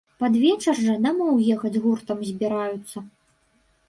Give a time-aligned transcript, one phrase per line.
[0.21, 2.97] Пад вечар жа дамоў ехаць гуртам збіраюцца.